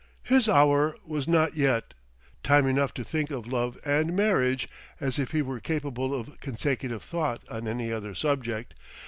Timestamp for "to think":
2.95-3.29